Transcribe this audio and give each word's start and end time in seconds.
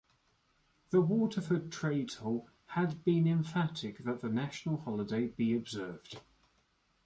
The 0.89 0.99
Waterford 0.99 1.71
Trades 1.71 2.15
Hall 2.15 2.47
had 2.65 3.03
been 3.03 3.27
emphatic 3.27 3.99
that 4.03 4.21
the 4.21 4.29
National 4.29 4.77
Holiday 4.77 5.27
be 5.27 5.55
observed. 5.55 6.19